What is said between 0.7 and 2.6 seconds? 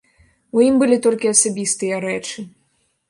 былі толькі асабістыя рэчы.